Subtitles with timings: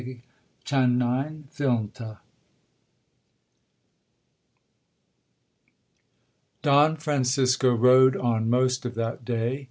[0.63, 2.17] CHAPTER XXIX
[6.63, 9.59] 'Don Francisco rode on most of that day.